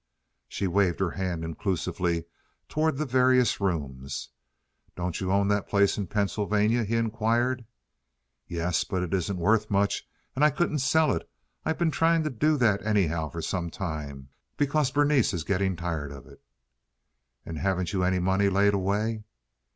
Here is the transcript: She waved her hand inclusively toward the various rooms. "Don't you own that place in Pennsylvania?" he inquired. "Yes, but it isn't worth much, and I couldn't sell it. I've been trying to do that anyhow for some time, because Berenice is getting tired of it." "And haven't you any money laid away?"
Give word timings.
She 0.47 0.65
waved 0.65 0.99
her 0.99 1.11
hand 1.11 1.43
inclusively 1.43 2.25
toward 2.67 2.97
the 2.97 3.05
various 3.05 3.59
rooms. 3.61 4.29
"Don't 4.95 5.21
you 5.21 5.31
own 5.31 5.47
that 5.49 5.67
place 5.69 5.95
in 5.95 6.07
Pennsylvania?" 6.07 6.83
he 6.83 6.95
inquired. 6.95 7.65
"Yes, 8.47 8.83
but 8.83 9.03
it 9.03 9.13
isn't 9.13 9.37
worth 9.37 9.69
much, 9.69 10.09
and 10.35 10.43
I 10.43 10.49
couldn't 10.49 10.79
sell 10.79 11.13
it. 11.15 11.29
I've 11.65 11.77
been 11.77 11.91
trying 11.91 12.23
to 12.23 12.31
do 12.31 12.57
that 12.57 12.83
anyhow 12.83 13.29
for 13.29 13.43
some 13.43 13.69
time, 13.69 14.29
because 14.57 14.89
Berenice 14.89 15.35
is 15.35 15.43
getting 15.43 15.75
tired 15.75 16.11
of 16.11 16.25
it." 16.25 16.41
"And 17.45 17.59
haven't 17.59 17.93
you 17.93 18.03
any 18.03 18.17
money 18.17 18.49
laid 18.49 18.73
away?" 18.73 19.23